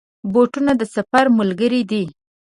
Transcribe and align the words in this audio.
بوټونه 0.33 0.71
د 0.77 0.81
سفر 0.95 1.25
ملګري 1.39 1.81
دي. 1.91 2.03